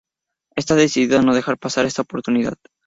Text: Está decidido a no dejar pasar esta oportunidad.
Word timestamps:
Está 0.55 0.73
decidido 0.73 1.19
a 1.19 1.21
no 1.21 1.35
dejar 1.35 1.59
pasar 1.59 1.85
esta 1.85 2.01
oportunidad. 2.01 2.55